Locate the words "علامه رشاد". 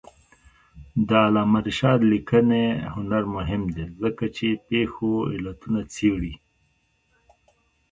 1.25-1.99